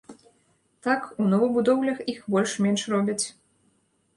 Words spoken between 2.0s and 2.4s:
іх